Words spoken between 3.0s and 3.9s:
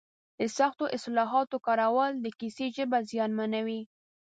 زیانمنوي.